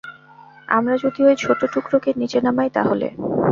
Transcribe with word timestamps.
আমরা 0.67 0.95
যদি 0.97 1.19
ঐ 1.23 1.31
ছোট 1.35 1.59
টুকরোকে 1.73 2.09
নিচে 2.21 2.37
নামাই 2.41 2.69
তাহলে? 2.73 3.07